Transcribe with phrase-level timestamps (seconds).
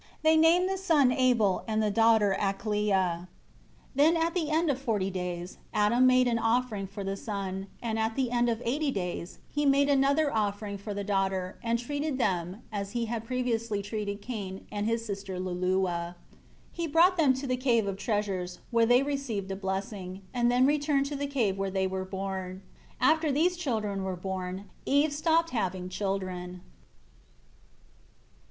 [0.23, 3.27] They named the son Abel and the daughter Aklia.
[3.27, 3.27] 12
[3.93, 7.99] Then at the end of forty days, Adam made an offering for the son, and
[7.99, 12.17] at the end of eighty days he made another offering for the daughter, and treated
[12.17, 16.15] them, as he had previously treated Cain and his sister Luluwa.
[16.15, 16.15] 13
[16.71, 20.65] He brought them to the Cave of Treasures, where they received a blessing, and then
[20.65, 22.63] returned to the cave where they were born.
[22.99, 26.61] After these children were born, Eve stopped having children.